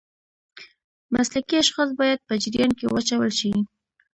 [1.13, 3.51] مسلکي اشخاص باید په جریان کې واچول شي.